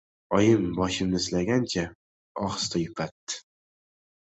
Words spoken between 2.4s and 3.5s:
ohista yupatdi: